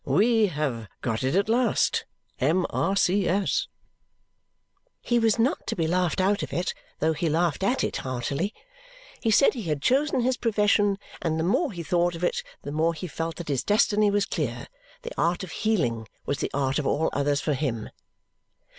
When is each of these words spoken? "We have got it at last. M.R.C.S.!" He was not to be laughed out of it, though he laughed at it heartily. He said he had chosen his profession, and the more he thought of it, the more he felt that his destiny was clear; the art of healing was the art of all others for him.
"We 0.03 0.47
have 0.47 0.87
got 1.01 1.23
it 1.23 1.35
at 1.35 1.47
last. 1.47 2.05
M.R.C.S.!" 2.39 3.67
He 4.99 5.19
was 5.19 5.37
not 5.37 5.67
to 5.67 5.75
be 5.75 5.85
laughed 5.85 6.19
out 6.19 6.41
of 6.41 6.51
it, 6.51 6.73
though 6.97 7.13
he 7.13 7.29
laughed 7.29 7.61
at 7.61 7.83
it 7.83 7.97
heartily. 7.97 8.51
He 9.21 9.29
said 9.29 9.53
he 9.53 9.61
had 9.69 9.79
chosen 9.79 10.21
his 10.21 10.37
profession, 10.37 10.97
and 11.21 11.39
the 11.39 11.43
more 11.43 11.71
he 11.71 11.83
thought 11.83 12.15
of 12.15 12.23
it, 12.23 12.41
the 12.63 12.71
more 12.71 12.95
he 12.95 13.05
felt 13.05 13.35
that 13.35 13.47
his 13.49 13.63
destiny 13.63 14.09
was 14.09 14.25
clear; 14.25 14.65
the 15.03 15.11
art 15.19 15.43
of 15.43 15.51
healing 15.51 16.07
was 16.25 16.39
the 16.39 16.49
art 16.51 16.79
of 16.79 16.87
all 16.87 17.11
others 17.13 17.39
for 17.39 17.53
him. 17.53 17.91